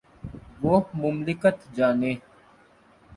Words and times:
وہ 0.61 0.75
مملکت 1.01 1.57
جانے۔ 1.75 2.13